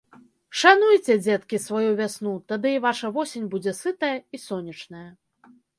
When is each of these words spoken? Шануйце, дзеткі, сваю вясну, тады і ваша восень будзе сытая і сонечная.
Шануйце, 0.61 1.17
дзеткі, 1.25 1.61
сваю 1.67 1.91
вясну, 2.01 2.33
тады 2.53 2.69
і 2.79 2.83
ваша 2.89 3.15
восень 3.19 3.47
будзе 3.55 3.79
сытая 3.85 4.15
і 4.37 4.45
сонечная. 4.49 5.09